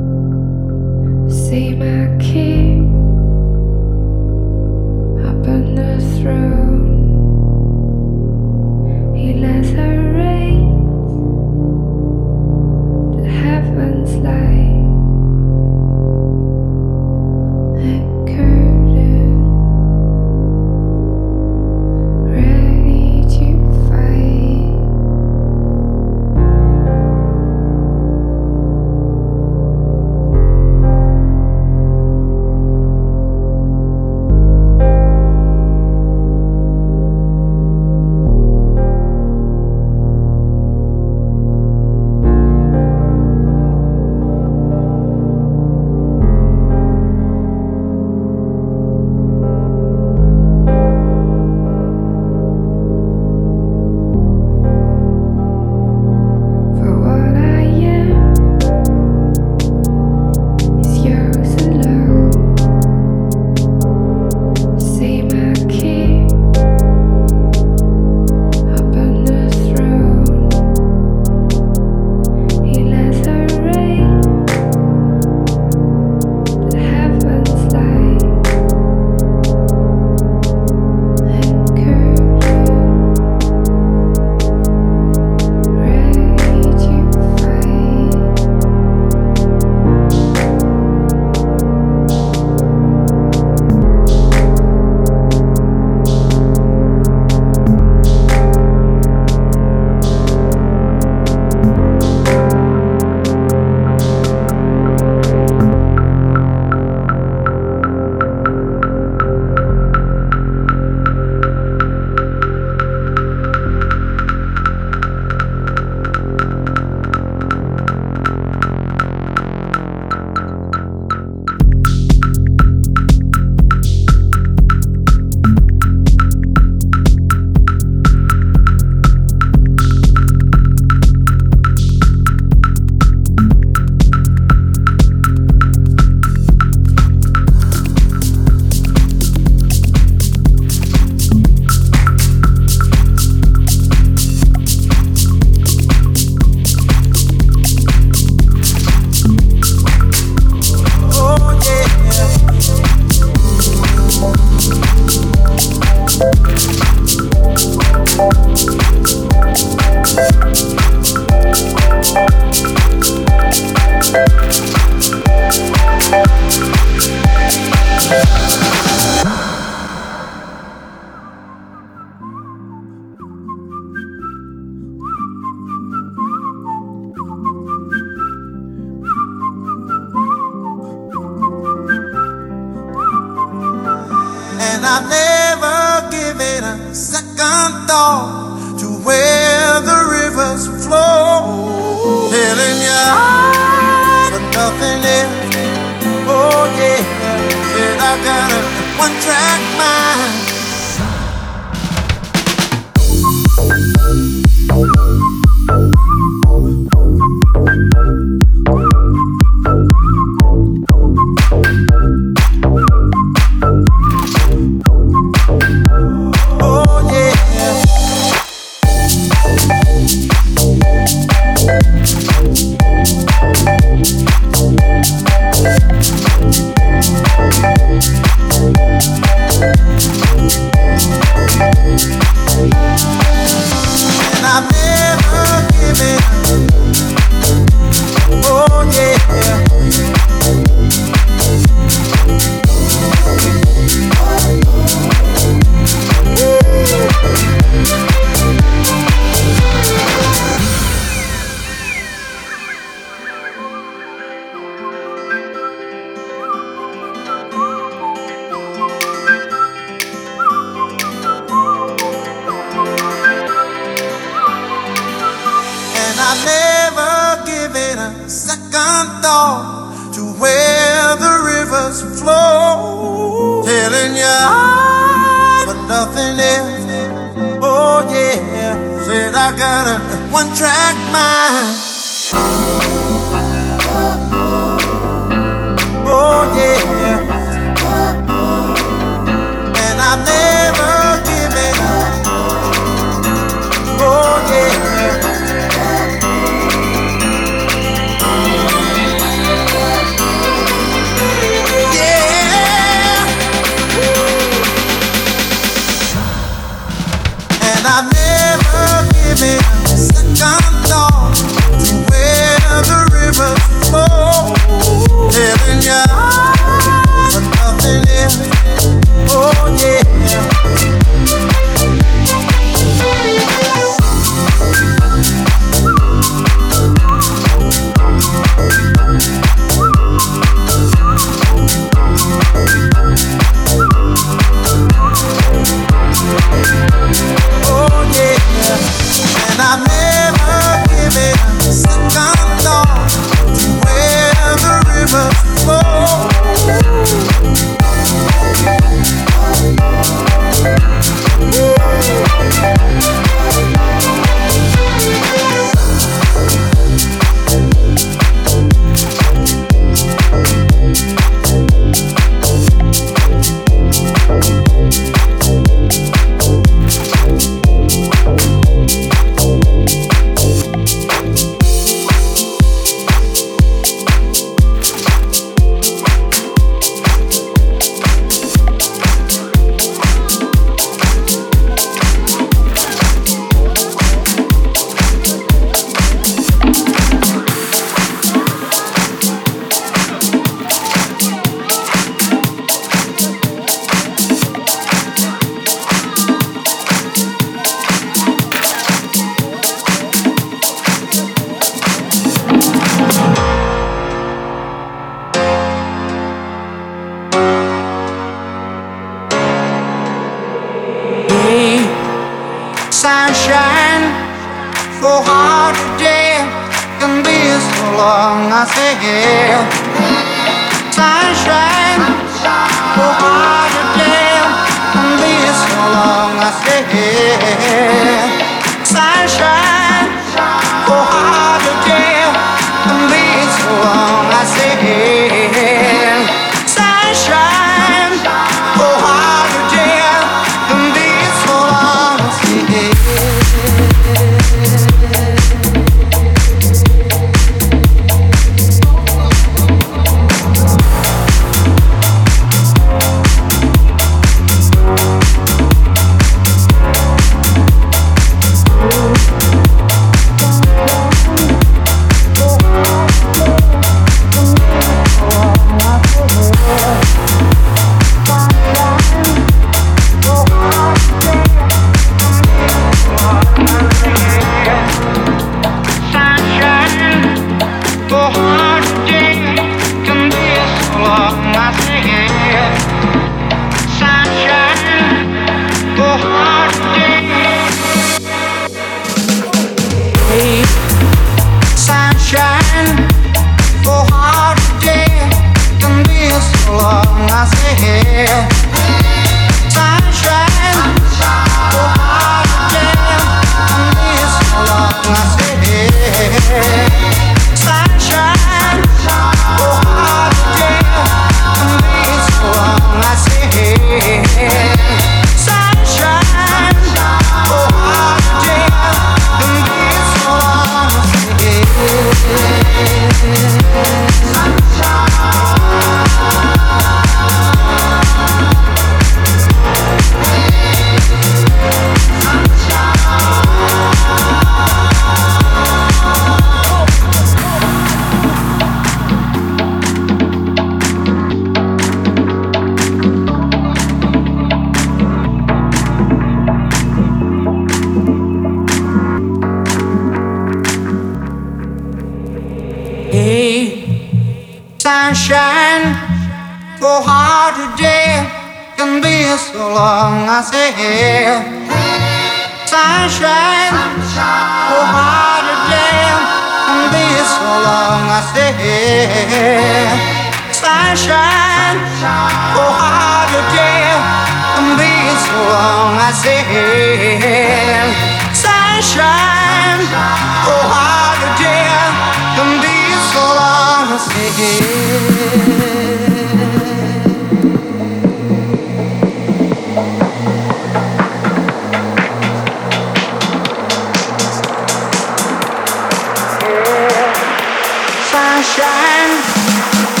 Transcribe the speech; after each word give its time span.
Sunshine. 598.21 600.00